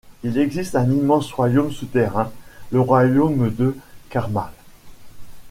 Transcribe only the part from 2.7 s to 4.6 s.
le royaume de Quarmall.